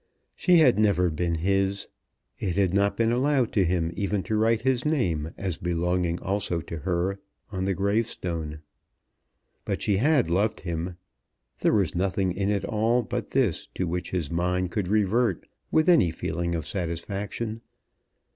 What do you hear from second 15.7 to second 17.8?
any feeling of satisfaction.